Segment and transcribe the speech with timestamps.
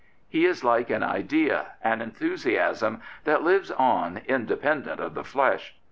[0.27, 5.75] He is like an idea, an enthusiasm, that lives on independent of the flesh.